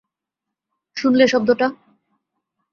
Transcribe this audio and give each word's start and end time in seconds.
শুনলে 0.97 1.25
শব্দ 1.27 1.49
টা? 1.53 1.67